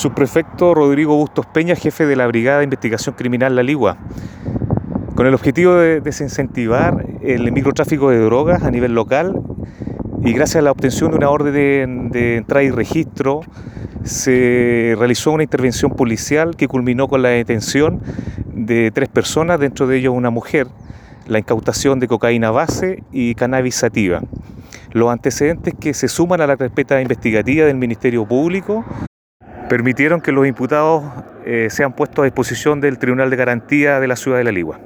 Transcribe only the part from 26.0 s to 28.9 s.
suman a la carpeta investigativa del Ministerio Público